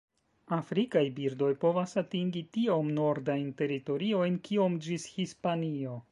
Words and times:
Afrikaj 0.55 1.01
birdoj 1.17 1.49
povas 1.63 1.91
atingi 2.01 2.41
tiom 2.57 2.89
nordajn 2.95 3.51
teritoriojn 3.59 4.39
kiom 4.49 4.79
ĝis 4.87 5.05
Hispanio. 5.19 5.99